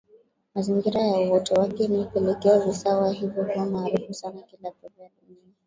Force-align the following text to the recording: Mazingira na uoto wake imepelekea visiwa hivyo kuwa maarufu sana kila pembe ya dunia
Mazingira 0.55 1.01
na 1.07 1.19
uoto 1.19 1.53
wake 1.53 1.83
imepelekea 1.83 2.59
visiwa 2.59 3.11
hivyo 3.13 3.45
kuwa 3.45 3.65
maarufu 3.65 4.13
sana 4.13 4.41
kila 4.41 4.71
pembe 4.71 5.03
ya 5.03 5.09
dunia 5.21 5.53